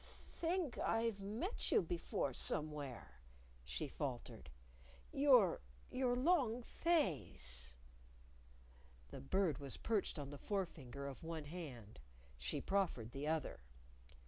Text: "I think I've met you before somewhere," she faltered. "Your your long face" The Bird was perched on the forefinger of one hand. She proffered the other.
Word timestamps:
"I 0.03 0.29
think 0.29 0.79
I've 0.79 1.19
met 1.21 1.71
you 1.71 1.83
before 1.83 2.33
somewhere," 2.33 3.19
she 3.63 3.87
faltered. 3.87 4.49
"Your 5.11 5.61
your 5.91 6.15
long 6.15 6.63
face" 6.63 7.75
The 9.11 9.21
Bird 9.21 9.59
was 9.59 9.77
perched 9.77 10.17
on 10.17 10.31
the 10.31 10.39
forefinger 10.39 11.05
of 11.05 11.23
one 11.23 11.45
hand. 11.45 11.99
She 12.39 12.59
proffered 12.59 13.11
the 13.11 13.27
other. 13.27 13.59